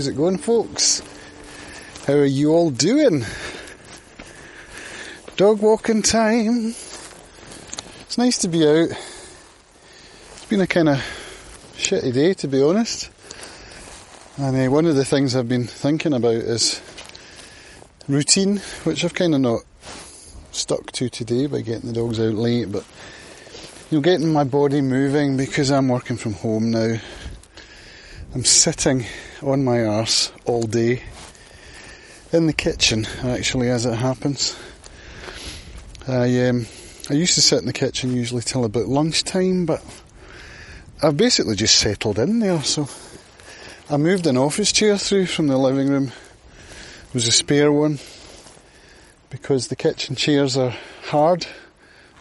How's 0.00 0.08
it 0.08 0.16
going, 0.16 0.38
folks? 0.38 1.02
How 2.06 2.14
are 2.14 2.24
you 2.24 2.54
all 2.54 2.70
doing? 2.70 3.22
Dog 5.36 5.60
walking 5.60 6.00
time. 6.00 6.68
It's 6.68 8.16
nice 8.16 8.38
to 8.38 8.48
be 8.48 8.66
out. 8.66 8.88
It's 8.88 10.46
been 10.46 10.62
a 10.62 10.66
kind 10.66 10.88
of 10.88 10.96
shitty 11.76 12.14
day, 12.14 12.32
to 12.32 12.48
be 12.48 12.62
honest. 12.62 13.10
And 14.38 14.56
uh, 14.56 14.70
one 14.70 14.86
of 14.86 14.96
the 14.96 15.04
things 15.04 15.36
I've 15.36 15.50
been 15.50 15.66
thinking 15.66 16.14
about 16.14 16.32
is 16.32 16.80
routine, 18.08 18.56
which 18.84 19.04
I've 19.04 19.12
kind 19.12 19.34
of 19.34 19.42
not 19.42 19.60
stuck 20.50 20.92
to 20.92 21.10
today 21.10 21.46
by 21.46 21.60
getting 21.60 21.92
the 21.92 22.00
dogs 22.00 22.18
out 22.18 22.32
late, 22.32 22.72
but 22.72 22.86
you 23.90 23.98
know, 23.98 24.02
getting 24.02 24.32
my 24.32 24.44
body 24.44 24.80
moving 24.80 25.36
because 25.36 25.70
I'm 25.70 25.88
working 25.88 26.16
from 26.16 26.32
home 26.32 26.70
now. 26.70 26.96
I'm 28.34 28.44
sitting 28.44 29.04
on 29.42 29.64
my 29.64 29.84
arse 29.84 30.32
all 30.44 30.62
day 30.62 31.02
in 32.32 32.46
the 32.46 32.52
kitchen, 32.52 33.06
actually, 33.22 33.70
as 33.70 33.86
it 33.86 33.94
happens. 33.94 34.56
I 36.06 36.48
um, 36.48 36.66
I 37.08 37.14
used 37.14 37.34
to 37.34 37.40
sit 37.40 37.58
in 37.58 37.66
the 37.66 37.72
kitchen 37.72 38.14
usually 38.14 38.42
till 38.42 38.64
about 38.64 38.86
lunchtime, 38.86 39.66
but 39.66 39.82
I've 41.02 41.16
basically 41.16 41.56
just 41.56 41.76
settled 41.76 42.18
in 42.18 42.40
there. 42.40 42.62
So 42.62 42.88
I 43.88 43.96
moved 43.96 44.26
an 44.26 44.36
office 44.36 44.72
chair 44.72 44.96
through 44.96 45.26
from 45.26 45.46
the 45.48 45.58
living 45.58 45.88
room. 45.88 46.12
It 47.08 47.14
was 47.14 47.26
a 47.26 47.32
spare 47.32 47.72
one 47.72 47.98
because 49.30 49.68
the 49.68 49.76
kitchen 49.76 50.14
chairs 50.14 50.56
are 50.56 50.76
hard 51.04 51.46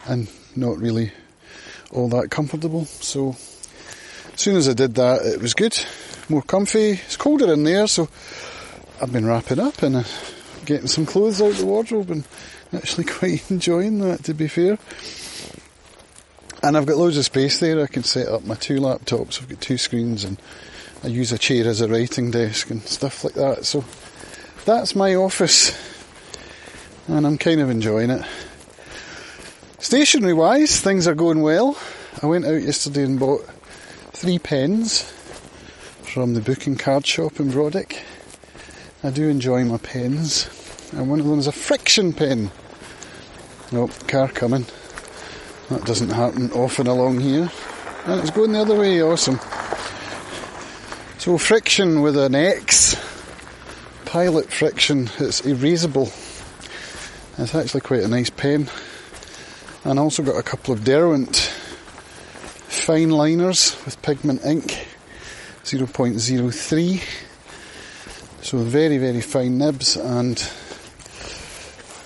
and 0.08 0.28
not 0.56 0.78
really 0.78 1.12
all 1.92 2.10
that 2.10 2.32
comfortable. 2.32 2.86
So 2.86 3.36
as 4.40 4.44
soon 4.44 4.56
as 4.56 4.70
I 4.70 4.74
did 4.74 4.96
that, 4.96 5.26
it 5.26 5.42
was 5.42 5.54
good, 5.54 5.78
more 6.30 6.42
comfy. 6.42 6.92
It's 6.92 7.18
colder 7.18 7.52
in 7.52 7.66
there, 7.66 7.88
so 7.88 8.08
I've 9.02 9.12
been 9.12 9.26
wrapping 9.26 9.60
up 9.60 9.84
and 9.84 9.98
uh, 9.98 10.04
getting 10.64 10.88
some 10.88 11.06
clothes 11.06 11.42
out 11.42 11.56
the 11.56 11.66
wardrobe 11.66 12.10
and 12.10 12.24
actually 12.72 13.04
quite 13.20 13.52
enjoying 13.52 14.00
that, 14.00 14.24
to 14.24 14.34
be 14.34 14.48
fair. 14.48 14.78
And 16.64 16.78
I've 16.78 16.86
got 16.86 16.96
loads 16.96 17.18
of 17.18 17.26
space 17.26 17.60
there. 17.60 17.84
I 17.84 17.88
can 17.88 18.04
set 18.04 18.30
up 18.30 18.46
my 18.46 18.56
two 18.56 18.80
laptops. 18.80 19.42
I've 19.42 19.50
got 19.50 19.60
two 19.60 19.78
screens 19.78 20.24
and 20.24 20.42
I 21.04 21.08
use 21.08 21.34
a 21.34 21.38
chair 21.38 21.68
as 21.68 21.82
a 21.82 21.90
writing 21.90 22.32
desk 22.32 22.70
and 22.70 22.82
stuff 22.84 23.26
like 23.26 23.34
that. 23.34 23.66
So 23.66 23.84
that's 24.64 24.96
my 24.96 25.16
office 25.16 25.78
and 27.10 27.28
I'm 27.28 27.38
kind 27.38 27.60
of 27.60 27.70
enjoying 27.70 28.10
it. 28.10 28.26
Stationery 29.80 30.32
wise, 30.34 30.80
things 30.80 31.10
are 31.10 31.16
going 31.16 31.42
well. 31.42 31.78
I 32.24 32.26
went 32.28 32.46
out 32.46 32.62
yesterday 32.62 33.04
and 33.04 33.20
bought 33.20 33.46
three 34.20 34.38
pens 34.38 35.04
from 36.02 36.34
the 36.34 36.42
booking 36.42 36.76
card 36.76 37.08
shop 37.08 37.40
in 37.40 37.50
Brodick. 37.50 38.00
I 39.02 39.12
do 39.12 39.30
enjoy 39.30 39.64
my 39.64 39.78
pens, 39.78 40.50
and 40.92 41.10
one 41.10 41.22
of 41.22 41.26
them 41.26 41.40
is 41.40 41.48
a 41.48 41.54
friction 41.54 42.12
pen. 42.12 42.52
Oh, 43.72 43.88
car 44.10 44.28
coming. 44.28 44.66
That 45.70 45.86
doesn't 45.86 46.10
happen 46.10 46.52
often 46.52 46.88
along 46.88 47.22
here. 47.22 47.50
And 48.08 48.20
it's 48.20 48.32
going 48.32 48.52
the 48.52 48.60
other 48.60 48.78
way, 48.78 49.02
awesome. 49.02 49.40
So, 51.18 51.38
friction 51.38 52.02
with 52.02 52.18
an 52.18 52.36
X. 52.36 52.98
Pilot 54.04 54.52
friction, 54.52 55.10
it's 55.18 55.44
erasable. 55.44 56.08
It's 57.38 57.56
actually 57.56 57.82
quite 57.82 58.04
a 58.04 58.10
nice 58.10 58.30
pen. 58.30 58.70
And 59.86 59.98
I 59.98 60.02
also 60.02 60.24
got 60.24 60.38
a 60.38 60.44
couple 60.44 60.74
of 60.74 60.84
Derwent 60.84 61.54
fine 62.80 63.10
liners 63.10 63.76
with 63.86 64.02
pigment 64.02 64.44
ink 64.46 64.88
0.03 65.64 67.04
so 68.42 68.58
very 68.58 68.98
very 68.98 69.22
fine 69.22 69.58
nibs 69.58 69.96
and 69.98 70.40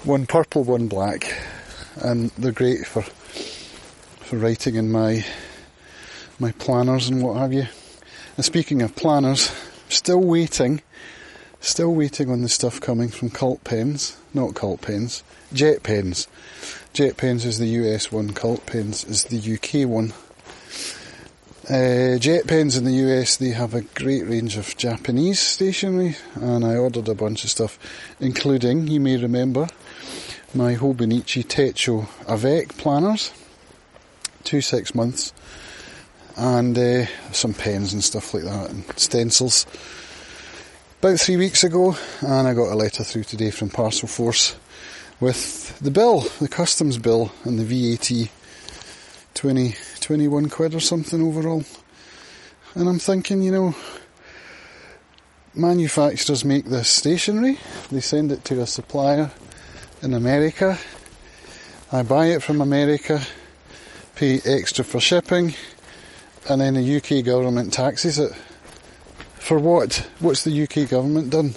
one 0.03 0.25
purple 0.25 0.63
one 0.63 0.88
black. 0.88 1.34
And 1.95 2.29
they're 2.31 2.51
great 2.51 2.85
for 2.85 3.03
for 3.03 4.38
writing 4.38 4.75
in 4.75 4.91
my 4.91 5.25
my 6.39 6.51
planners 6.53 7.07
and 7.07 7.22
what 7.22 7.38
have 7.38 7.53
you. 7.53 7.67
And 8.35 8.45
speaking 8.45 8.81
of 8.81 8.95
planners 8.95 9.53
still 9.90 10.22
waiting 10.22 10.81
still 11.61 11.94
waiting 11.94 12.29
on 12.29 12.41
the 12.41 12.50
stuff 12.50 12.81
coming 12.81 13.07
from 13.07 13.29
cult 13.29 13.63
pens 13.63 14.17
not 14.34 14.55
cult 14.55 14.81
pens 14.81 15.23
jet 15.53 15.84
pens. 15.84 16.28
Jet 16.94 17.16
pens 17.16 17.45
is 17.45 17.59
the 17.59 17.67
US 17.67 18.11
one 18.11 18.34
cult 18.34 18.66
pens 18.66 19.05
is 19.05 19.25
the 19.25 19.53
UK 19.53 19.88
one 19.88 20.13
uh, 21.69 22.18
jet 22.18 22.46
pens 22.46 22.75
in 22.75 22.84
the 22.84 22.91
US, 22.91 23.38
they 23.38 23.50
have 23.50 23.74
a 23.74 23.81
great 23.81 24.28
range 24.28 24.57
of 24.57 24.75
Japanese 24.75 25.40
stationery, 25.40 26.18
and 26.35 26.66
I 26.66 26.75
ordered 26.75 27.07
a 27.07 27.16
bunch 27.16 27.44
of 27.44 27.50
stuff, 27.50 27.79
including, 28.19 28.88
you 28.88 29.00
may 29.00 29.18
remember, 29.18 29.68
my 30.53 30.75
Hobonichi 30.75 31.46
Techo 31.46 32.07
Avec 32.28 32.78
planners, 32.78 33.31
two 34.44 34.62
six 34.62 34.94
months, 34.94 35.31
and 36.35 36.78
uh, 36.78 37.06
some 37.31 37.53
pens 37.53 37.94
and 37.94 38.03
stuff 38.03 38.34
like 38.34 38.44
that, 38.44 38.69
and 38.69 38.84
stencils. 39.00 39.66
About 41.00 41.19
three 41.19 41.38
weeks 41.38 41.63
ago, 41.63 41.96
and 42.22 42.47
I 42.47 42.53
got 42.53 42.73
a 42.73 42.75
letter 42.75 43.03
through 43.03 43.23
today 43.23 43.52
from 43.52 43.69
Parcel 43.69 44.07
Force 44.07 44.56
with 45.19 45.79
the 45.79 45.91
bill, 45.91 46.22
the 46.41 46.50
customs 46.50 46.97
bill, 46.97 47.31
and 47.46 47.57
the 47.57 47.63
VAT 47.63 48.29
20, 49.34 49.75
21 50.03 50.50
quid 50.50 50.75
or 50.75 50.80
something 50.80 51.22
overall. 51.22 51.64
And 52.75 52.90
I'm 52.90 53.00
thinking, 53.00 53.41
you 53.41 53.52
know, 53.52 53.75
manufacturers 55.56 56.44
make 56.44 56.66
this 56.66 56.90
stationery, 56.90 57.58
they 57.91 58.02
send 58.02 58.31
it 58.31 58.44
to 58.46 58.62
a 58.62 58.68
supplier 58.68 59.31
in 60.02 60.14
America. 60.14 60.78
I 61.91 62.03
buy 62.03 62.28
it 62.28 62.44
from 62.44 62.59
America, 62.59 63.22
pay 64.16 64.41
extra 64.46 64.84
for 64.84 65.00
shipping, 65.00 65.53
and 66.50 66.59
then 66.59 66.74
the 66.74 66.97
UK 66.97 67.24
government 67.24 67.72
taxes 67.72 68.20
it. 68.20 68.34
For 69.35 69.59
what? 69.59 70.08
What's 70.20 70.44
the 70.44 70.64
UK 70.64 70.90
government 70.90 71.30
done? 71.30 71.56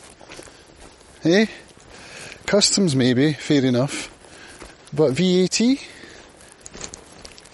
Eh? 1.24 1.46
Customs 2.46 2.94
maybe, 2.94 3.32
fair 3.32 3.64
enough. 3.64 4.12
But 4.92 5.12
VAT? 5.12 5.60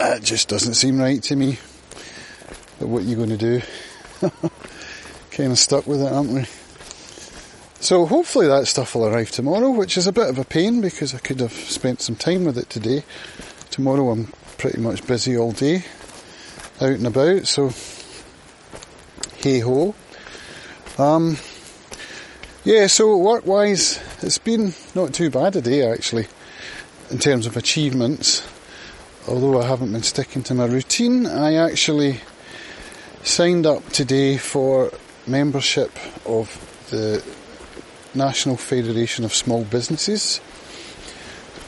It 0.05 0.25
just 0.25 0.49
doesn't 0.49 0.75
seem 0.75 0.99
right 0.99 1.23
to 1.23 1.37
me. 1.37 1.59
But 2.81 2.89
what 2.89 3.03
are 3.03 3.07
you 3.07 3.15
going 3.15 3.29
to 3.29 3.37
do? 3.37 3.63
kind 5.31 5.53
of 5.53 5.59
stuck 5.59 5.87
with 5.87 6.03
it, 6.03 6.13
aren't 6.13 6.31
we? 6.31 6.45
So 7.79 8.07
hopefully 8.07 8.49
that 8.49 8.67
stuff 8.67 8.95
will 8.95 9.07
arrive 9.07 9.31
tomorrow, 9.31 9.71
which 9.71 9.97
is 9.97 10.09
a 10.09 10.13
bit 10.13 10.29
of 10.29 10.39
a 10.39 10.45
pain 10.45 10.81
because 10.81 11.15
I 11.15 11.19
could 11.19 11.39
have 11.39 11.53
spent 11.53 12.01
some 12.01 12.17
time 12.17 12.45
with 12.45 12.59
it 12.59 12.69
today. 12.69 13.05
Tomorrow 13.71 14.11
I'm 14.11 14.33
pretty 14.59 14.81
much 14.81 15.07
busy 15.07 15.37
all 15.37 15.53
day, 15.53 15.85
out 16.81 16.91
and 16.91 17.07
about, 17.07 17.47
so 17.47 17.71
hey 19.37 19.61
ho. 19.61 19.95
Um, 20.99 21.39
yeah, 22.65 22.89
so 22.89 23.17
work 23.17 23.47
wise, 23.47 24.01
it's 24.21 24.39
been 24.39 24.75
not 24.95 25.15
too 25.15 25.31
bad 25.31 25.57
a 25.57 25.61
day 25.61 25.89
actually, 25.89 26.27
in 27.11 27.19
terms 27.19 27.47
of 27.47 27.57
achievements 27.57 28.43
although 29.29 29.61
I 29.61 29.67
haven't 29.67 29.93
been 29.93 30.03
sticking 30.03 30.43
to 30.45 30.55
my 30.55 30.65
routine, 30.65 31.27
I 31.27 31.55
actually 31.55 32.21
signed 33.23 33.67
up 33.67 33.89
today 33.91 34.37
for 34.37 34.93
membership 35.27 35.93
of 36.27 36.51
the 36.91 37.25
National 38.15 38.57
Federation 38.57 39.25
of 39.25 39.33
Small 39.33 39.65
Businesses, 39.65 40.39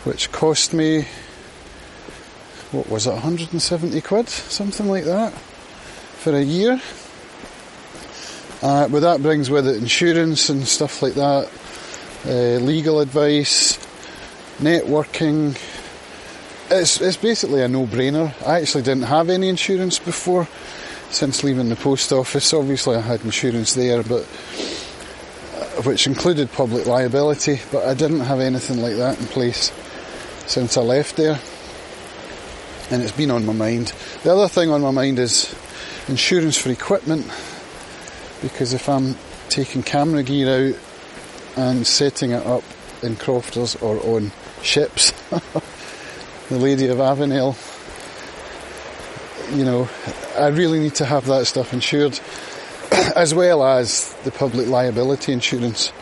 which 0.04 0.32
cost 0.32 0.74
me, 0.74 1.06
what 2.72 2.88
was 2.88 3.06
it, 3.06 3.12
170 3.12 4.00
quid, 4.00 4.28
something 4.28 4.88
like 4.88 5.04
that, 5.04 5.32
for 5.32 6.34
a 6.34 6.42
year. 6.42 6.80
Uh, 8.62 8.88
but 8.88 9.00
that 9.00 9.22
brings 9.22 9.48
with 9.48 9.68
it 9.68 9.76
insurance 9.76 10.48
and 10.48 10.66
stuff 10.66 11.02
like 11.02 11.14
that, 11.14 11.50
uh, 12.26 12.64
legal 12.64 13.00
advice, 13.00 13.78
networking, 14.58 15.56
it's, 16.70 17.00
it's 17.00 17.16
basically 17.16 17.62
a 17.62 17.68
no-brainer. 17.68 18.32
I 18.46 18.60
actually 18.60 18.82
didn't 18.82 19.04
have 19.04 19.28
any 19.30 19.48
insurance 19.48 19.98
before 19.98 20.48
since 21.10 21.44
leaving 21.44 21.68
the 21.68 21.76
post 21.76 22.12
office. 22.12 22.52
Obviously, 22.52 22.96
I 22.96 23.00
had 23.00 23.22
insurance 23.22 23.74
there, 23.74 24.02
but 24.02 24.22
uh, 25.54 25.82
which 25.82 26.06
included 26.06 26.50
public 26.52 26.86
liability, 26.86 27.60
but 27.70 27.84
I 27.86 27.94
didn't 27.94 28.20
have 28.20 28.40
anything 28.40 28.80
like 28.80 28.96
that 28.96 29.18
in 29.20 29.26
place 29.26 29.72
since 30.46 30.76
I 30.76 30.82
left 30.82 31.16
there. 31.16 31.38
And 32.90 33.02
it's 33.02 33.12
been 33.12 33.30
on 33.30 33.46
my 33.46 33.52
mind. 33.52 33.92
The 34.22 34.32
other 34.32 34.48
thing 34.48 34.70
on 34.70 34.80
my 34.80 34.90
mind 34.90 35.18
is 35.18 35.54
insurance 36.08 36.58
for 36.58 36.70
equipment, 36.70 37.26
because 38.42 38.74
if 38.74 38.88
I'm 38.88 39.16
taking 39.48 39.82
camera 39.82 40.22
gear 40.22 40.70
out 40.70 40.78
and 41.56 41.86
setting 41.86 42.32
it 42.32 42.44
up 42.44 42.64
in 43.02 43.16
crofters 43.16 43.76
or 43.76 43.98
on 44.04 44.32
ships, 44.62 45.12
the 46.48 46.58
Lady 46.58 46.88
of 46.88 46.98
Avenel. 46.98 47.56
You 49.56 49.64
know, 49.64 49.88
I 50.38 50.48
really 50.48 50.78
need 50.78 50.94
to 50.96 51.04
have 51.04 51.26
that 51.26 51.46
stuff 51.46 51.72
insured. 51.72 52.18
as 53.16 53.34
well 53.34 53.64
as 53.64 54.12
the 54.24 54.30
public 54.30 54.68
liability 54.68 55.32
insurance. 55.32 55.92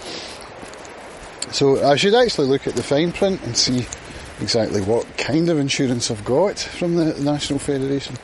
So 1.51 1.85
I 1.87 1.97
should 1.97 2.15
actually 2.15 2.49
look 2.49 2.67
at 2.67 2.75
the 2.75 2.83
fine 2.83 3.13
print 3.13 3.43
and 3.43 3.57
see 3.57 3.87
exactly 4.41 4.81
what 4.83 5.07
kind 5.17 5.49
of 5.49 5.59
insurance 5.59 6.11
I've 6.11 6.25
got 6.25 6.59
from 6.59 6.97
the 6.97 7.15
National 7.21 7.59
Federation 7.59 8.17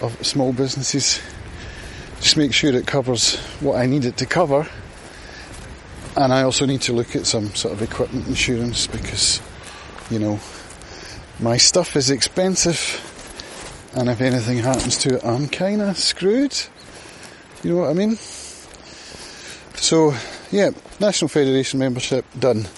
of 0.00 0.24
Small 0.24 0.52
Businesses. 0.52 1.20
Just 2.20 2.36
make 2.36 2.52
sure 2.52 2.74
it 2.74 2.86
covers 2.86 3.36
what 3.60 3.76
I 3.76 3.86
need 3.86 4.04
it 4.04 4.16
to 4.18 4.26
cover. 4.26 4.66
And 6.16 6.32
I 6.32 6.42
also 6.42 6.66
need 6.66 6.82
to 6.82 6.92
look 6.92 7.16
at 7.16 7.26
some 7.26 7.54
sort 7.54 7.72
of 7.74 7.82
equipment 7.82 8.26
insurance 8.26 8.86
because, 8.86 9.40
you 10.10 10.18
know, 10.18 10.40
my 11.40 11.56
stuff 11.56 11.96
is 11.96 12.10
expensive 12.10 13.06
and 13.96 14.08
if 14.08 14.20
anything 14.20 14.58
happens 14.58 14.98
to 14.98 15.16
it, 15.16 15.24
I'm 15.24 15.48
kinda 15.48 15.94
screwed. 15.94 16.56
You 17.62 17.74
know 17.74 17.80
what 17.80 17.90
I 17.90 17.94
mean? 17.94 18.16
So, 19.76 20.14
yeah, 20.50 20.70
National 21.00 21.28
Federation 21.28 21.78
membership 21.78 22.24
done. 22.38 22.68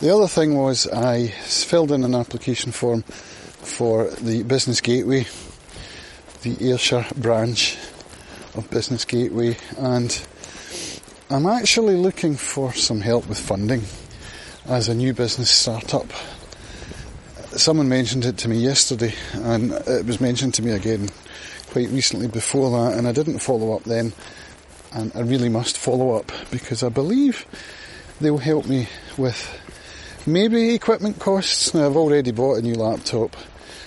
The 0.00 0.14
other 0.14 0.28
thing 0.28 0.56
was 0.56 0.86
I 0.86 1.28
filled 1.28 1.92
in 1.92 2.04
an 2.04 2.14
application 2.14 2.72
form 2.72 3.02
for 3.02 4.08
the 4.20 4.42
Business 4.44 4.80
Gateway, 4.80 5.26
the 6.42 6.56
Ayrshire 6.70 7.06
branch 7.16 7.76
of 8.54 8.70
Business 8.70 9.04
Gateway, 9.04 9.56
and 9.78 10.20
I'm 11.30 11.46
actually 11.46 11.96
looking 11.96 12.36
for 12.36 12.72
some 12.72 13.00
help 13.00 13.28
with 13.28 13.38
funding 13.38 13.82
as 14.66 14.88
a 14.88 14.94
new 14.94 15.12
business 15.12 15.50
startup. 15.50 16.06
Someone 17.56 17.88
mentioned 17.88 18.24
it 18.24 18.38
to 18.38 18.48
me 18.48 18.56
yesterday, 18.56 19.14
and 19.34 19.72
it 19.72 20.06
was 20.06 20.20
mentioned 20.20 20.54
to 20.54 20.62
me 20.62 20.72
again 20.72 21.10
quite 21.70 21.90
recently 21.90 22.26
before 22.26 22.70
that, 22.70 22.98
and 22.98 23.06
I 23.06 23.12
didn't 23.12 23.40
follow 23.40 23.76
up 23.76 23.84
then, 23.84 24.12
and 24.92 25.12
I 25.14 25.20
really 25.20 25.50
must 25.50 25.76
follow 25.76 26.12
up 26.12 26.32
because 26.50 26.82
I 26.82 26.88
believe 26.88 27.44
they'll 28.20 28.38
help 28.38 28.66
me 28.66 28.88
with 29.18 29.38
maybe 30.26 30.74
equipment 30.74 31.18
costs. 31.18 31.74
Now 31.74 31.86
I've 31.86 31.96
already 31.96 32.30
bought 32.30 32.58
a 32.58 32.62
new 32.62 32.74
laptop 32.74 33.36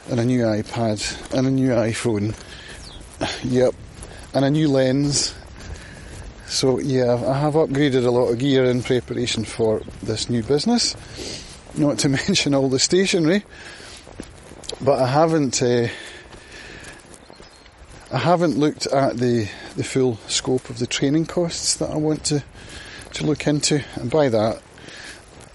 and 0.10 0.20
a 0.20 0.26
new 0.26 0.44
iPad 0.44 1.34
and 1.34 1.48
a 1.48 1.52
new 1.52 1.70
iPhone. 1.70 2.36
Yep, 3.44 3.74
and 4.34 4.46
a 4.46 4.52
new 4.52 4.68
lens. 4.68 5.34
So 6.48 6.80
yeah, 6.80 7.16
I 7.16 7.40
have 7.40 7.56
upgraded 7.56 8.06
a 8.06 8.12
lot 8.12 8.28
of 8.28 8.38
gear 8.38 8.66
in 8.66 8.84
preparation 8.84 9.44
for 9.44 9.82
this 10.04 10.30
new 10.30 10.44
business. 10.44 10.96
Not 11.78 12.00
to 12.00 12.10
mention 12.28 12.54
all 12.54 12.70
the 12.70 12.80
stationery, 12.80 13.44
but 14.82 15.00
I 15.00 15.08
haven't. 15.08 15.62
Uh, 15.62 15.88
I 18.12 18.20
haven't 18.20 18.58
looked 18.58 18.86
at 18.88 19.18
the, 19.18 19.50
the 19.76 19.84
full 19.84 20.18
scope 20.28 20.70
of 20.70 20.80
the 20.80 20.88
training 20.88 21.26
costs 21.26 21.76
that 21.78 21.90
I 21.90 21.98
want 21.98 22.24
to, 22.26 22.44
to 23.16 23.26
look 23.26 23.46
into, 23.46 23.84
and 23.96 24.10
by 24.10 24.30
that, 24.30 24.62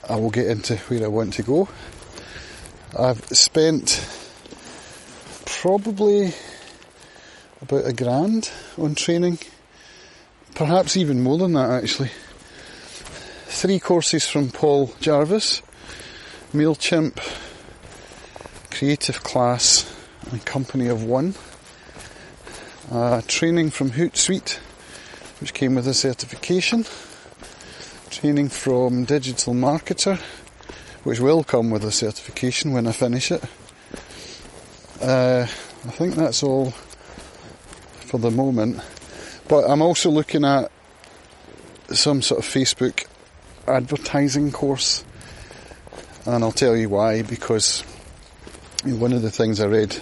I 0.07 0.17
will 0.17 0.31
get 0.31 0.47
into 0.49 0.77
where 0.77 1.05
I 1.05 1.07
want 1.07 1.35
to 1.35 1.43
go. 1.43 1.69
I've 2.99 3.25
spent 3.29 4.05
probably 5.47 6.35
about 7.63 7.87
a 7.87 7.93
grand 7.93 8.51
on 8.77 8.95
training, 8.95 9.39
perhaps 10.55 10.97
even 10.97 11.23
more 11.23 11.39
than 11.39 11.53
that 11.53 11.71
actually. 11.71 12.11
Three 13.47 13.79
courses 13.79 14.27
from 14.27 14.51
Paul 14.51 14.93
Jarvis, 15.01 15.63
MailChimp, 16.53 17.19
Creative 18.71 19.23
Class, 19.23 19.89
and 20.33 20.45
Company 20.45 20.89
of 20.89 21.05
One. 21.05 21.35
Uh, 22.91 23.23
training 23.29 23.71
from 23.71 23.93
Hootsuite, 23.93 24.59
which 25.41 25.55
came 25.55 25.77
with 25.77 25.87
a 25.87 25.95
certification. 25.95 26.85
Training 28.11 28.49
from 28.49 29.05
Digital 29.05 29.55
Marketer, 29.55 30.19
which 31.05 31.21
will 31.21 31.45
come 31.45 31.71
with 31.71 31.85
a 31.85 31.93
certification 31.93 32.73
when 32.73 32.89
I 32.89 32.93
finish 32.93 33.31
it. 33.31 33.45
Uh, 35.01 35.43
I 35.43 35.91
think 35.93 36.17
that's 36.17 36.43
all 36.43 36.73
for 38.07 38.19
the 38.19 38.31
moment. 38.33 38.81
But 39.47 39.71
I'm 39.71 39.83
also 39.83 40.11
looking 40.11 40.45
at 40.45 40.73
some 41.93 42.23
sort 42.23 42.41
of 42.41 42.45
Facebook 42.45 43.07
advertising 43.69 44.51
course, 44.51 45.05
and 46.27 46.45
I'll 46.45 46.53
tell 46.53 46.77
you 46.77 46.89
why. 46.89 47.23
Because 47.23 47.83
one 48.85 49.13
of 49.13 49.23
the 49.23 49.31
things 49.31 49.61
I 49.61 49.67
read 49.67 49.97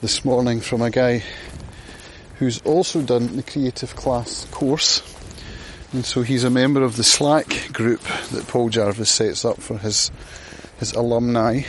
this 0.00 0.24
morning 0.24 0.60
from 0.60 0.82
a 0.82 0.90
guy 0.90 1.22
who's 2.38 2.60
also 2.62 3.02
done 3.02 3.36
the 3.36 3.42
creative 3.42 3.94
class 3.96 4.46
course, 4.50 5.02
and 5.92 6.04
so 6.04 6.22
he's 6.22 6.44
a 6.44 6.50
member 6.50 6.82
of 6.82 6.96
the 6.96 7.04
Slack 7.04 7.72
group 7.72 8.02
that 8.32 8.46
Paul 8.48 8.68
Jarvis 8.68 9.10
sets 9.10 9.44
up 9.44 9.60
for 9.60 9.76
his 9.78 10.10
his 10.78 10.92
alumni. 10.92 11.62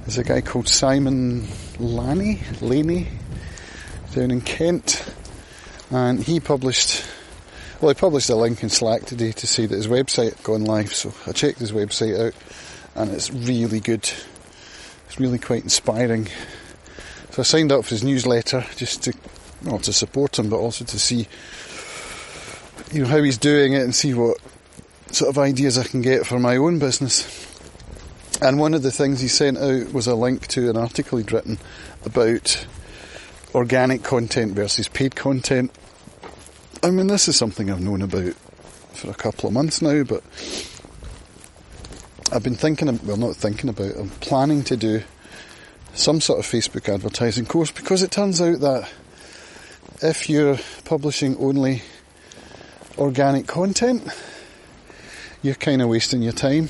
There's 0.00 0.18
a 0.18 0.24
guy 0.24 0.40
called 0.40 0.68
Simon 0.68 1.46
Laney, 1.78 2.40
Laney, 2.60 3.08
down 4.14 4.30
in 4.30 4.40
Kent, 4.40 5.04
and 5.90 6.22
he 6.22 6.40
published. 6.40 7.04
Well, 7.84 7.92
he 7.92 8.00
published 8.00 8.30
a 8.30 8.34
link 8.34 8.62
in 8.62 8.70
Slack 8.70 9.04
today 9.04 9.32
to 9.32 9.46
say 9.46 9.66
that 9.66 9.76
his 9.76 9.88
website 9.88 10.36
had 10.36 10.42
gone 10.42 10.64
live. 10.64 10.94
So 10.94 11.12
I 11.26 11.32
checked 11.32 11.58
his 11.58 11.70
website 11.70 12.18
out, 12.18 12.32
and 12.94 13.10
it's 13.10 13.30
really 13.30 13.78
good. 13.78 14.10
It's 15.04 15.20
really 15.20 15.38
quite 15.38 15.64
inspiring. 15.64 16.28
So 17.32 17.40
I 17.40 17.42
signed 17.42 17.72
up 17.72 17.84
for 17.84 17.90
his 17.90 18.02
newsletter 18.02 18.64
just 18.76 19.02
to, 19.02 19.12
well, 19.62 19.80
to 19.80 19.92
support 19.92 20.38
him, 20.38 20.48
but 20.48 20.56
also 20.56 20.86
to 20.86 20.98
see, 20.98 21.28
you 22.90 23.02
know, 23.02 23.06
how 23.06 23.22
he's 23.22 23.36
doing 23.36 23.74
it 23.74 23.82
and 23.82 23.94
see 23.94 24.14
what 24.14 24.38
sort 25.10 25.28
of 25.28 25.36
ideas 25.36 25.76
I 25.76 25.84
can 25.84 26.00
get 26.00 26.26
for 26.26 26.38
my 26.38 26.56
own 26.56 26.78
business. 26.78 27.28
And 28.40 28.58
one 28.58 28.72
of 28.72 28.82
the 28.82 28.92
things 28.92 29.20
he 29.20 29.28
sent 29.28 29.58
out 29.58 29.92
was 29.92 30.06
a 30.06 30.14
link 30.14 30.46
to 30.46 30.70
an 30.70 30.78
article 30.78 31.18
he'd 31.18 31.32
written 31.32 31.58
about 32.06 32.66
organic 33.54 34.02
content 34.02 34.54
versus 34.54 34.88
paid 34.88 35.14
content. 35.14 35.70
I 36.82 36.90
mean, 36.90 37.06
this 37.06 37.28
is 37.28 37.36
something 37.36 37.70
I've 37.70 37.80
known 37.80 38.02
about 38.02 38.34
for 38.94 39.10
a 39.10 39.14
couple 39.14 39.48
of 39.48 39.54
months 39.54 39.80
now, 39.80 40.02
but 40.04 40.22
I've 42.32 42.42
been 42.42 42.54
thinking, 42.54 42.98
well, 43.04 43.16
not 43.16 43.36
thinking 43.36 43.70
about, 43.70 43.96
I'm 43.96 44.10
planning 44.10 44.64
to 44.64 44.76
do 44.76 45.02
some 45.94 46.20
sort 46.20 46.40
of 46.40 46.46
Facebook 46.46 46.92
advertising 46.92 47.46
course 47.46 47.70
because 47.70 48.02
it 48.02 48.10
turns 48.10 48.40
out 48.40 48.60
that 48.60 48.90
if 50.02 50.28
you're 50.28 50.58
publishing 50.84 51.36
only 51.36 51.82
organic 52.98 53.46
content, 53.46 54.06
you're 55.42 55.54
kind 55.54 55.82
of 55.82 55.88
wasting 55.88 56.22
your 56.22 56.32
time. 56.32 56.68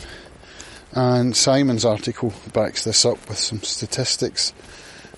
And 0.93 1.37
Simon's 1.37 1.85
article 1.85 2.33
backs 2.53 2.85
this 2.85 3.05
up 3.05 3.29
with 3.29 3.39
some 3.39 3.63
statistics 3.63 4.53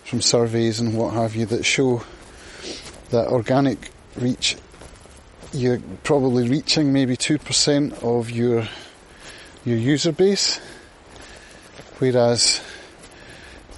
from 0.05 0.21
surveys 0.21 0.81
and 0.81 0.97
what 0.97 1.15
have 1.15 1.35
you 1.35 1.47
that 1.47 1.65
show 1.65 2.03
that 3.11 3.29
organic 3.29 3.91
reach, 4.17 4.57
you're 5.53 5.81
probably 6.03 6.49
reaching 6.49 6.93
maybe 6.93 7.17
2% 7.17 8.03
of 8.03 8.31
your, 8.31 8.69
your 9.65 9.77
user 9.77 10.13
base, 10.13 10.61
whereas 11.99 12.61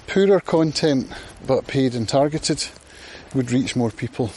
poorer 0.07 0.39
content 0.39 1.11
but 1.45 1.67
paid 1.67 1.95
and 1.95 2.07
targeted 2.07 2.65
would 3.33 3.51
reach 3.51 3.75
more 3.75 3.91
people. 3.91 4.31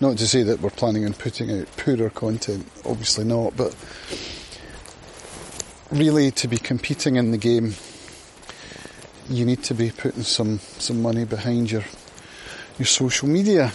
Not 0.00 0.18
to 0.18 0.26
say 0.26 0.42
that 0.42 0.60
we're 0.60 0.70
planning 0.70 1.04
on 1.04 1.14
putting 1.14 1.50
out 1.50 1.76
poorer 1.76 2.10
content, 2.10 2.66
obviously 2.84 3.24
not, 3.24 3.56
but 3.56 3.74
really 5.90 6.30
to 6.30 6.48
be 6.48 6.58
competing 6.58 7.16
in 7.16 7.30
the 7.30 7.38
game 7.38 7.74
you 9.28 9.44
need 9.44 9.62
to 9.64 9.74
be 9.74 9.90
putting 9.90 10.22
some, 10.22 10.58
some 10.58 11.00
money 11.00 11.24
behind 11.24 11.70
your 11.70 11.84
your 12.78 12.86
social 12.86 13.28
media. 13.28 13.72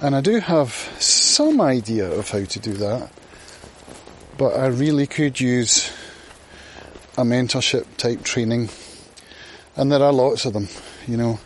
And 0.00 0.14
I 0.14 0.20
do 0.20 0.40
have 0.40 0.72
some 0.98 1.60
idea 1.60 2.10
of 2.10 2.30
how 2.30 2.44
to 2.44 2.58
do 2.58 2.72
that, 2.74 3.10
but 4.36 4.56
I 4.56 4.66
really 4.66 5.06
could 5.06 5.40
use 5.40 5.92
a 7.16 7.22
mentorship 7.22 7.86
type 7.96 8.22
training. 8.22 8.68
And 9.76 9.90
there 9.90 10.02
are 10.02 10.12
lots 10.12 10.44
of 10.44 10.52
them, 10.52 10.68
you 11.06 11.16
know, 11.16 11.38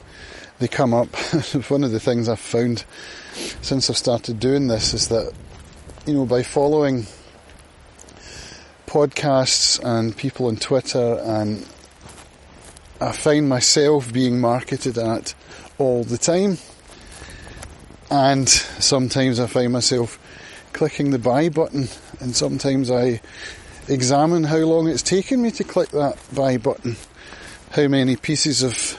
they 0.58 0.68
come 0.68 0.94
up. 0.94 1.08
One 1.68 1.84
of 1.84 1.92
the 1.92 2.00
things 2.00 2.28
I've 2.28 2.40
found 2.40 2.84
since 3.62 3.88
I've 3.88 3.96
started 3.96 4.40
doing 4.40 4.68
this 4.68 4.94
is 4.94 5.08
that, 5.08 5.32
you 6.06 6.14
know, 6.14 6.26
by 6.26 6.42
following 6.42 7.06
podcasts 8.86 9.78
and 9.84 10.16
people 10.16 10.46
on 10.46 10.56
Twitter 10.56 11.20
and 11.22 11.66
I 13.00 13.12
find 13.12 13.48
myself 13.48 14.12
being 14.12 14.40
marketed 14.40 14.98
at 14.98 15.34
all 15.78 16.02
the 16.02 16.18
time. 16.18 16.58
And 18.10 18.48
sometimes 18.48 19.38
I 19.38 19.46
find 19.46 19.72
myself 19.72 20.18
clicking 20.72 21.10
the 21.10 21.18
buy 21.18 21.48
button, 21.48 21.88
and 22.20 22.34
sometimes 22.34 22.90
I 22.90 23.20
examine 23.88 24.44
how 24.44 24.58
long 24.58 24.88
it's 24.88 25.02
taken 25.02 25.42
me 25.42 25.50
to 25.52 25.64
click 25.64 25.90
that 25.90 26.18
buy 26.34 26.56
button, 26.56 26.96
how 27.72 27.88
many 27.88 28.16
pieces 28.16 28.62
of 28.62 28.96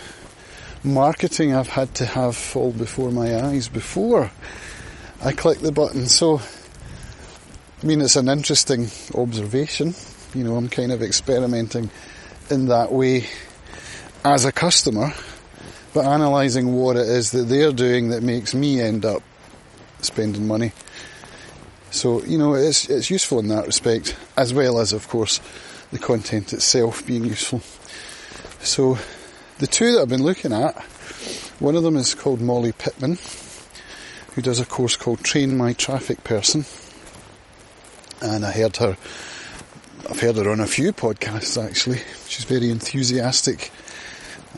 marketing 0.84 1.54
I've 1.54 1.68
had 1.68 1.94
to 1.96 2.06
have 2.06 2.36
fall 2.36 2.72
before 2.72 3.12
my 3.12 3.46
eyes 3.46 3.68
before 3.68 4.32
I 5.24 5.34
click 5.34 5.60
the 5.60 5.72
button. 5.72 6.08
So, 6.08 6.42
I 7.82 7.86
mean, 7.86 8.02
it's 8.02 8.16
an 8.16 8.30
interesting 8.30 8.88
observation. 9.16 9.94
You 10.34 10.44
know, 10.44 10.56
I'm 10.56 10.70
kind 10.70 10.92
of 10.92 11.02
experimenting 11.02 11.90
in 12.50 12.68
that 12.68 12.92
way 12.92 13.28
as 14.24 14.46
a 14.46 14.52
customer, 14.52 15.14
but 15.94 16.06
analysing 16.06 16.76
what 16.76 16.96
it 16.96 17.08
is 17.08 17.32
that 17.32 17.44
they're 17.44 17.72
doing 17.72 18.10
that 18.10 18.24
makes 18.24 18.54
me 18.54 18.80
end 18.82 19.06
up 19.06 19.24
spending 20.02 20.48
money. 20.48 20.72
So, 21.92 22.24
you 22.24 22.38
know, 22.38 22.54
it's, 22.54 22.90
it's 22.90 23.10
useful 23.10 23.40
in 23.40 23.48
that 23.48 23.66
respect, 23.66 24.16
as 24.38 24.54
well 24.54 24.80
as, 24.80 24.94
of 24.94 25.08
course, 25.08 25.40
the 25.92 25.98
content 25.98 26.54
itself 26.54 27.06
being 27.06 27.26
useful. 27.26 27.62
So, 28.64 29.00
the 29.58 29.68
two 29.68 29.94
that 29.94 30.02
I've 30.02 30.10
been 30.10 30.24
looking 30.24 30.54
at, 30.54 30.80
one 31.60 31.76
of 31.76 31.84
them 31.84 31.96
is 31.96 32.14
called 32.14 32.42
Molly 32.42 32.72
Pittman, 32.72 33.18
who 34.36 34.42
does 34.42 34.60
a 34.60 34.66
course 34.66 34.96
called 34.96 35.24
Train 35.24 35.58
My 35.58 35.74
Traffic 35.74 36.24
Person. 36.24 36.66
And 38.22 38.46
I 38.46 38.52
heard 38.52 38.78
her, 38.78 38.98
I've 40.10 40.20
heard 40.20 40.36
her 40.36 40.50
on 40.50 40.60
a 40.60 40.68
few 40.68 40.94
podcasts 40.94 41.62
actually. 41.62 42.02
She's 42.28 42.46
very 42.46 42.70
enthusiastic. 42.70 43.72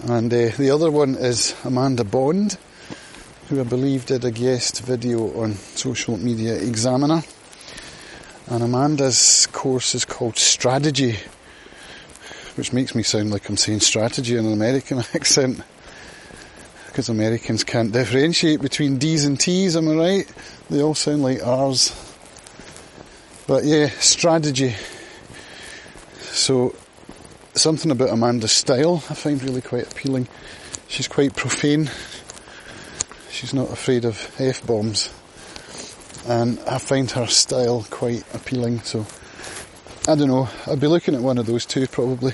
And 0.04 0.34
uh, 0.34 0.50
the 0.58 0.72
other 0.72 0.90
one 0.90 1.14
is 1.14 1.54
Amanda 1.64 2.04
Bond, 2.04 2.58
who 3.48 3.62
I 3.62 3.64
believe 3.64 4.08
did 4.08 4.26
a 4.26 4.32
guest 4.32 4.82
video 4.82 5.40
on 5.40 5.54
Social 5.54 6.18
Media 6.18 6.56
Examiner. 6.56 7.22
And 8.48 8.64
Amanda's 8.64 9.48
course 9.52 9.94
is 9.94 10.04
called 10.04 10.34
StrADegy, 10.34 11.20
which 12.56 12.74
makes 12.74 12.96
me 12.96 13.04
sound 13.04 13.30
like 13.30 13.48
I'm 13.48 13.58
saying 13.58 13.82
strategy 13.82 14.36
in 14.38 14.48
an 14.48 14.54
American 14.54 15.00
accent. 15.14 15.62
Because 16.88 17.08
Americans 17.10 17.64
can't 17.64 17.92
differentiate 17.92 18.60
between 18.60 18.98
D's 18.98 19.24
and 19.24 19.40
T's, 19.40 19.78
am 19.78 19.88
I 19.88 19.94
right? 19.94 20.34
They 20.72 20.82
all 20.82 20.96
sound 20.96 21.22
like 21.22 21.46
R's. 21.46 21.96
But 23.46 23.66
yeah, 23.66 23.90
strategy. 24.00 24.74
So, 26.22 26.74
something 27.54 27.92
about 27.92 28.10
Amanda's 28.10 28.52
style 28.52 29.04
I 29.10 29.14
find 29.14 29.42
really 29.44 29.62
quite 29.62 29.92
appealing. 29.92 30.28
She's 30.88 31.08
quite 31.08 31.36
profane 31.36 31.90
She's 33.42 33.54
not 33.56 33.72
afraid 33.72 34.06
of 34.06 34.36
F 34.40 34.68
bombs. 34.68 35.10
And 36.28 36.60
I 36.68 36.78
find 36.78 37.10
her 37.10 37.26
style 37.26 37.88
quite 37.90 38.24
appealing, 38.36 38.82
so 38.82 39.08
I 40.08 40.14
don't 40.14 40.28
know, 40.28 40.48
I'd 40.68 40.80
be 40.80 40.86
looking 40.86 41.16
at 41.16 41.22
one 41.22 41.40
of 41.40 41.48
those 41.48 41.66
two 41.66 41.88
probably. 41.88 42.34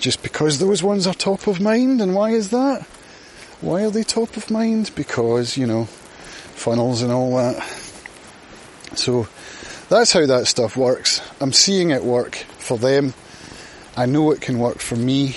Just 0.00 0.22
because 0.22 0.58
those 0.58 0.82
ones 0.82 1.06
are 1.06 1.14
top 1.14 1.46
of 1.46 1.60
mind, 1.60 2.00
and 2.00 2.14
why 2.14 2.30
is 2.30 2.50
that? 2.50 2.82
Why 3.60 3.84
are 3.84 3.90
they 3.90 4.02
top 4.02 4.36
of 4.36 4.50
mind? 4.50 4.90
Because, 4.96 5.56
you 5.56 5.66
know, 5.66 5.84
funnels 5.84 7.02
and 7.02 7.12
all 7.12 7.36
that. 7.36 7.62
So 8.96 9.28
that's 9.90 10.12
how 10.12 10.26
that 10.26 10.48
stuff 10.48 10.76
works. 10.76 11.20
I'm 11.40 11.52
seeing 11.52 11.90
it 11.90 12.02
work 12.02 12.34
for 12.34 12.78
them. 12.78 13.14
I 13.96 14.06
know 14.06 14.32
it 14.32 14.40
can 14.40 14.58
work 14.58 14.78
for 14.78 14.96
me. 14.96 15.36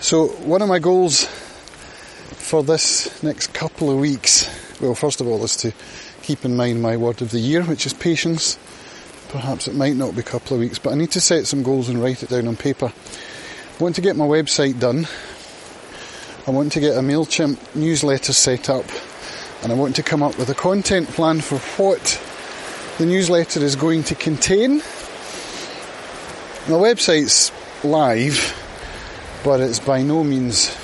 So 0.00 0.26
one 0.26 0.62
of 0.62 0.68
my 0.68 0.80
goals 0.80 1.24
for 1.24 2.64
this 2.64 3.22
next 3.22 3.54
couple 3.54 3.88
of 3.88 3.98
weeks, 3.98 4.48
well, 4.80 4.96
first 4.96 5.20
of 5.20 5.28
all, 5.28 5.44
is 5.44 5.56
to 5.58 5.72
keep 6.22 6.44
in 6.44 6.56
mind 6.56 6.82
my 6.82 6.96
word 6.96 7.22
of 7.22 7.30
the 7.30 7.38
year, 7.38 7.62
which 7.62 7.86
is 7.86 7.92
patience. 7.92 8.58
Perhaps 9.28 9.68
it 9.68 9.76
might 9.76 9.94
not 9.94 10.14
be 10.14 10.20
a 10.20 10.24
couple 10.24 10.54
of 10.54 10.60
weeks, 10.60 10.80
but 10.80 10.92
I 10.92 10.96
need 10.96 11.12
to 11.12 11.20
set 11.20 11.46
some 11.46 11.62
goals 11.62 11.88
and 11.88 12.02
write 12.02 12.24
it 12.24 12.30
down 12.30 12.48
on 12.48 12.56
paper. 12.56 12.86
I 12.86 13.82
want 13.82 13.94
to 13.94 14.00
get 14.00 14.16
my 14.16 14.26
website 14.26 14.80
done. 14.80 15.06
I 16.48 16.50
want 16.50 16.72
to 16.72 16.80
get 16.80 16.96
a 16.96 17.00
MailChimp 17.00 17.76
newsletter 17.76 18.32
set 18.32 18.68
up. 18.68 18.86
And 19.62 19.70
I 19.70 19.76
want 19.76 19.94
to 19.96 20.02
come 20.02 20.24
up 20.24 20.36
with 20.36 20.48
a 20.48 20.54
content 20.54 21.08
plan 21.10 21.40
for 21.42 21.58
what 21.80 22.20
the 22.98 23.06
newsletter 23.06 23.60
is 23.60 23.76
going 23.76 24.02
to 24.04 24.16
contain. 24.16 24.82
My 26.68 26.74
website's 26.74 27.50
live, 27.82 28.54
but 29.42 29.58
it's 29.60 29.80
by 29.80 30.02
no 30.02 30.22
means 30.22 30.76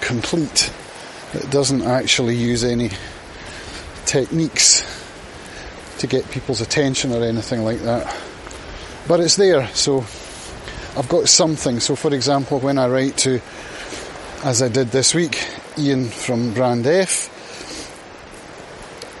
complete. 0.00 0.72
It 1.34 1.50
doesn't 1.50 1.82
actually 1.82 2.36
use 2.36 2.62
any 2.62 2.92
techniques 4.06 4.86
to 5.98 6.06
get 6.06 6.30
people's 6.30 6.60
attention 6.60 7.12
or 7.12 7.24
anything 7.24 7.64
like 7.64 7.80
that. 7.80 8.16
But 9.08 9.18
it's 9.18 9.34
there, 9.34 9.66
so 9.74 10.02
I've 10.96 11.08
got 11.08 11.28
something. 11.28 11.80
So, 11.80 11.96
for 11.96 12.14
example, 12.14 12.60
when 12.60 12.78
I 12.78 12.86
write 12.86 13.16
to, 13.18 13.40
as 14.44 14.62
I 14.62 14.68
did 14.68 14.92
this 14.92 15.12
week, 15.12 15.44
Ian 15.76 16.04
from 16.04 16.54
Brand 16.54 16.86
F, 16.86 17.28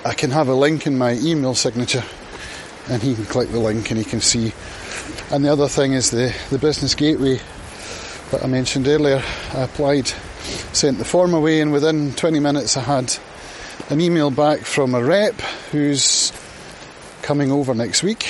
I 0.06 0.14
can 0.14 0.30
have 0.30 0.46
a 0.46 0.54
link 0.54 0.86
in 0.86 0.96
my 0.96 1.14
email 1.14 1.56
signature 1.56 2.04
and 2.88 3.02
he 3.02 3.16
can 3.16 3.24
click 3.26 3.50
the 3.50 3.58
link 3.58 3.90
and 3.90 3.98
he 3.98 4.04
can 4.04 4.20
see. 4.20 4.52
And 5.30 5.44
the 5.44 5.52
other 5.52 5.68
thing 5.68 5.92
is 5.92 6.10
the, 6.10 6.34
the 6.50 6.58
business 6.58 6.94
gateway 6.94 7.40
that 8.30 8.44
I 8.44 8.46
mentioned 8.46 8.88
earlier. 8.88 9.22
I 9.52 9.62
applied 9.62 10.12
sent 10.72 10.98
the 10.98 11.04
form 11.04 11.34
away, 11.34 11.60
and 11.60 11.72
within 11.72 12.12
20 12.14 12.40
minutes, 12.40 12.76
I 12.76 12.80
had 12.80 13.16
an 13.90 14.00
email 14.00 14.30
back 14.30 14.60
from 14.60 14.94
a 14.94 15.02
rep 15.02 15.34
who's 15.72 16.32
coming 17.22 17.50
over 17.52 17.74
next 17.74 18.02
week, 18.02 18.24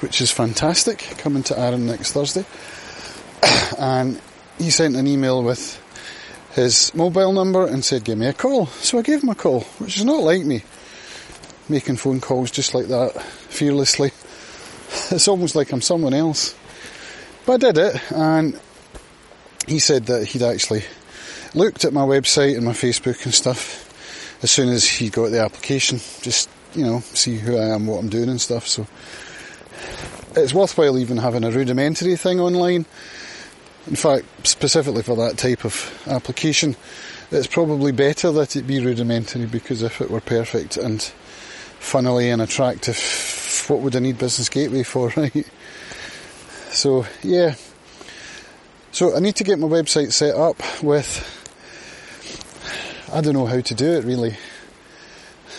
which 0.00 0.20
is 0.20 0.30
fantastic, 0.30 0.98
coming 1.18 1.42
to 1.44 1.58
Arran 1.58 1.86
next 1.86 2.12
Thursday. 2.12 2.44
and 3.78 4.20
he 4.58 4.70
sent 4.70 4.96
an 4.96 5.06
email 5.06 5.42
with 5.42 5.80
his 6.52 6.94
mobile 6.94 7.32
number 7.32 7.66
and 7.66 7.84
said, 7.84 8.04
Give 8.04 8.16
me 8.16 8.26
a 8.26 8.32
call. 8.32 8.66
So 8.66 8.98
I 8.98 9.02
gave 9.02 9.22
him 9.22 9.28
a 9.28 9.34
call, 9.34 9.60
which 9.78 9.96
is 9.96 10.04
not 10.04 10.22
like 10.22 10.44
me, 10.44 10.62
making 11.68 11.96
phone 11.96 12.20
calls 12.20 12.50
just 12.50 12.74
like 12.74 12.86
that, 12.86 13.20
fearlessly. 13.22 14.12
It's 15.10 15.28
almost 15.28 15.54
like 15.54 15.72
I'm 15.72 15.80
someone 15.80 16.14
else. 16.14 16.54
But 17.46 17.64
I 17.64 17.72
did 17.72 17.78
it, 17.78 18.12
and 18.12 18.58
he 19.66 19.78
said 19.78 20.06
that 20.06 20.26
he'd 20.26 20.42
actually 20.42 20.84
looked 21.54 21.84
at 21.84 21.92
my 21.92 22.02
website 22.02 22.56
and 22.56 22.64
my 22.64 22.72
Facebook 22.72 23.24
and 23.24 23.34
stuff 23.34 23.84
as 24.42 24.50
soon 24.50 24.68
as 24.68 24.86
he 24.86 25.08
got 25.08 25.30
the 25.30 25.40
application, 25.40 25.98
just, 26.20 26.50
you 26.74 26.84
know, 26.84 27.00
see 27.00 27.38
who 27.38 27.56
I 27.56 27.74
am, 27.74 27.86
what 27.86 27.98
I'm 27.98 28.08
doing 28.08 28.28
and 28.28 28.40
stuff. 28.40 28.66
So 28.66 28.86
it's 30.36 30.52
worthwhile 30.52 30.98
even 30.98 31.16
having 31.16 31.44
a 31.44 31.50
rudimentary 31.50 32.16
thing 32.16 32.40
online. 32.40 32.84
In 33.86 33.96
fact, 33.96 34.26
specifically 34.46 35.02
for 35.02 35.16
that 35.16 35.38
type 35.38 35.64
of 35.64 36.02
application, 36.06 36.76
it's 37.30 37.46
probably 37.46 37.92
better 37.92 38.32
that 38.32 38.56
it 38.56 38.66
be 38.66 38.84
rudimentary 38.84 39.46
because 39.46 39.82
if 39.82 40.00
it 40.00 40.10
were 40.10 40.20
perfect 40.20 40.76
and 40.76 41.02
funnily 41.78 42.30
and 42.30 42.42
attractive, 42.42 42.96
what 43.68 43.80
would 43.80 43.96
I 43.96 44.00
need 44.00 44.18
Business 44.18 44.48
Gateway 44.48 44.82
for, 44.82 45.08
right? 45.16 45.46
So, 46.70 47.06
yeah. 47.22 47.54
So 48.92 49.16
I 49.16 49.20
need 49.20 49.36
to 49.36 49.44
get 49.44 49.58
my 49.58 49.66
website 49.66 50.12
set 50.12 50.34
up 50.34 50.56
with 50.82 51.42
I 53.12 53.20
don't 53.20 53.34
know 53.34 53.46
how 53.46 53.60
to 53.60 53.74
do 53.74 53.92
it 53.92 54.04
really. 54.04 54.36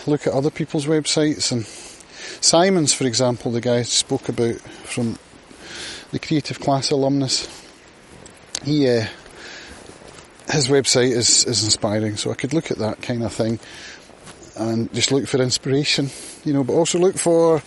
Look 0.06 0.26
at 0.26 0.34
other 0.34 0.50
people's 0.50 0.84
websites 0.84 1.52
and 1.52 1.64
Simon's, 2.42 2.92
for 2.92 3.06
example, 3.06 3.50
the 3.50 3.62
guy 3.62 3.78
I 3.78 3.82
spoke 3.82 4.28
about 4.28 4.60
from 4.84 5.18
the 6.12 6.18
Creative 6.18 6.60
Class 6.60 6.90
alumnus. 6.90 7.48
He, 8.62 8.88
uh, 8.88 9.06
his 10.50 10.68
website 10.68 11.12
is, 11.12 11.44
is 11.44 11.64
inspiring, 11.64 12.16
so 12.16 12.30
I 12.30 12.34
could 12.34 12.52
look 12.52 12.70
at 12.70 12.78
that 12.78 13.00
kind 13.00 13.22
of 13.22 13.32
thing 13.32 13.58
and 14.56 14.92
just 14.92 15.12
look 15.12 15.26
for 15.26 15.38
inspiration, 15.40 16.10
you 16.44 16.52
know, 16.52 16.64
but 16.64 16.72
also 16.72 16.98
look 16.98 17.16
for 17.16 17.62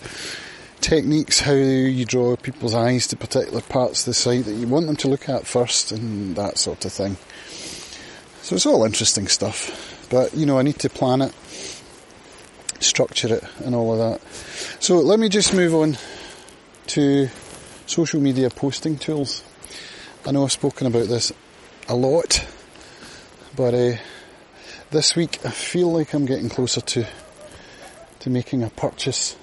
techniques, 0.80 1.40
how 1.40 1.52
you 1.52 2.04
draw 2.04 2.36
people's 2.36 2.74
eyes 2.74 3.06
to 3.08 3.16
particular 3.16 3.60
parts 3.60 4.00
of 4.00 4.06
the 4.06 4.14
site 4.14 4.44
that 4.44 4.54
you 4.54 4.66
want 4.66 4.86
them 4.86 4.96
to 4.96 5.08
look 5.08 5.28
at 5.28 5.46
first 5.46 5.92
and 5.92 6.36
that 6.36 6.58
sort 6.58 6.84
of 6.84 6.92
thing. 6.92 7.16
So 8.42 8.56
it's 8.56 8.66
all 8.66 8.84
interesting 8.84 9.28
stuff. 9.28 10.06
But, 10.10 10.34
you 10.34 10.46
know, 10.46 10.58
I 10.58 10.62
need 10.62 10.78
to 10.80 10.90
plan 10.90 11.22
it, 11.22 11.32
structure 12.80 13.34
it, 13.34 13.44
and 13.64 13.74
all 13.74 13.92
of 13.92 13.98
that. 13.98 14.26
So 14.82 14.98
let 14.98 15.20
me 15.20 15.28
just 15.28 15.54
move 15.54 15.74
on 15.74 15.98
to 16.88 17.28
social 17.86 18.20
media 18.20 18.50
posting 18.50 18.98
tools. 18.98 19.44
I 20.26 20.32
know 20.32 20.44
I've 20.44 20.52
spoken 20.52 20.86
about 20.86 21.06
this 21.06 21.32
a 21.88 21.94
lot, 21.94 22.44
but 23.54 23.74
uh, 23.74 23.96
this 24.90 25.14
week 25.14 25.38
I 25.44 25.50
feel 25.50 25.92
like 25.92 26.14
I'm 26.14 26.26
getting 26.26 26.48
closer 26.48 26.80
to 26.80 27.06
to 28.20 28.28
making 28.28 28.62
a 28.62 28.70
purchase, 28.70 29.36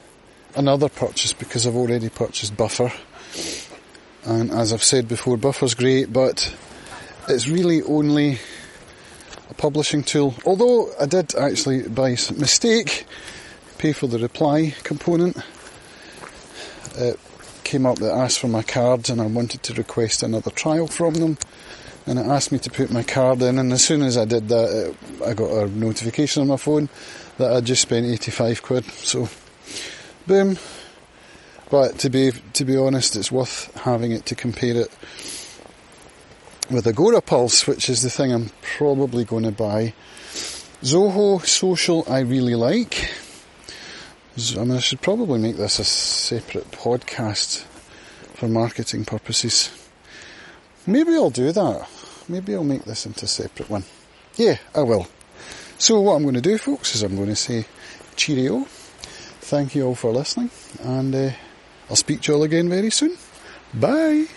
another 0.55 0.89
purchase 0.89 1.33
because 1.33 1.65
I've 1.65 1.75
already 1.75 2.09
purchased 2.09 2.55
Buffer. 2.55 2.91
And 4.23 4.51
as 4.51 4.71
I've 4.71 4.83
said 4.83 5.07
before, 5.07 5.35
Buffer's 5.37 5.73
great, 5.73 6.13
but 6.13 6.55
it's 7.27 7.47
really 7.47 7.81
only 7.81 8.39
a 9.49 9.53
publishing 9.55 10.03
tool. 10.03 10.35
Although 10.45 10.91
I 10.99 11.07
did 11.07 11.33
actually, 11.33 11.87
by 11.87 12.11
mistake, 12.35 13.05
pay 13.79 13.93
for 13.93 14.07
the 14.07 14.19
reply 14.19 14.75
component. 14.83 15.37
It 16.97 17.19
came 17.63 17.85
up 17.85 17.97
that 17.99 18.13
asked 18.13 18.39
for 18.39 18.47
my 18.47 18.63
cards 18.63 19.09
and 19.09 19.21
I 19.21 19.25
wanted 19.25 19.63
to 19.63 19.73
request 19.73 20.21
another 20.21 20.51
trial 20.51 20.87
from 20.87 21.15
them. 21.15 21.37
And 22.07 22.17
it 22.17 22.25
asked 22.25 22.51
me 22.51 22.59
to 22.59 22.71
put 22.71 22.89
my 22.89 23.03
card 23.03 23.41
in. 23.41 23.59
And 23.59 23.71
as 23.73 23.83
soon 23.83 24.01
as 24.01 24.17
I 24.17 24.25
did 24.25 24.47
that, 24.47 24.69
it, 24.69 25.21
I 25.23 25.33
got 25.33 25.51
a 25.51 25.67
notification 25.67 26.41
on 26.41 26.47
my 26.47 26.57
phone 26.57 26.89
that 27.37 27.51
I'd 27.51 27.65
just 27.65 27.81
spent 27.81 28.05
85 28.05 28.63
quid. 28.63 28.85
So, 28.85 29.29
boom. 30.25 30.57
But 31.69 31.99
to 31.99 32.09
be 32.09 32.31
to 32.53 32.63
be 32.63 32.77
honest, 32.77 33.17
it's 33.17 33.31
worth 33.31 33.75
having 33.81 34.13
it 34.13 34.25
to 34.27 34.35
compare 34.35 34.77
it 34.77 34.91
with 36.71 36.85
Agorapulse, 36.85 37.67
which 37.67 37.89
is 37.89 38.01
the 38.01 38.09
thing 38.09 38.31
I'm 38.31 38.51
probably 38.77 39.25
going 39.25 39.43
to 39.43 39.51
buy. 39.51 39.93
Zoho 40.81 41.45
Social, 41.45 42.05
I 42.07 42.19
really 42.19 42.55
like. 42.55 43.11
I 44.55 44.63
mean, 44.63 44.77
I 44.77 44.79
should 44.79 45.01
probably 45.01 45.39
make 45.39 45.57
this 45.57 45.79
a 45.79 45.83
separate 45.83 46.69
podcast 46.71 47.63
for 48.35 48.47
marketing 48.47 49.03
purposes. 49.03 49.71
Maybe 50.85 51.15
I'll 51.15 51.31
do 51.31 51.51
that. 51.51 51.89
Maybe 52.29 52.53
I'll 52.53 52.63
make 52.63 52.83
this 52.83 53.05
into 53.05 53.25
a 53.25 53.27
separate 53.27 53.69
one. 53.69 53.83
Yeah, 54.35 54.57
I 54.75 54.81
will. 54.81 55.07
So 55.77 56.01
what 56.01 56.15
I'm 56.15 56.23
going 56.23 56.35
to 56.35 56.41
do, 56.41 56.57
folks, 56.57 56.95
is 56.95 57.03
I'm 57.03 57.15
going 57.15 57.29
to 57.29 57.35
say 57.35 57.65
cheerio. 58.15 58.65
Thank 59.41 59.75
you 59.75 59.85
all 59.87 59.95
for 59.95 60.11
listening, 60.11 60.49
and 60.83 61.15
uh, 61.15 61.31
I'll 61.89 61.95
speak 61.95 62.21
to 62.21 62.31
you 62.31 62.37
all 62.37 62.43
again 62.43 62.69
very 62.69 62.89
soon. 62.89 63.15
Bye. 63.73 64.27